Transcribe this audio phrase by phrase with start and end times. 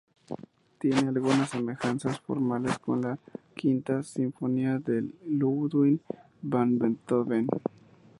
[0.79, 3.19] Tiene algunas semejanzas formales con la
[3.55, 6.01] Quinta Sinfonía de Ludwig
[6.41, 7.45] van Beethoven.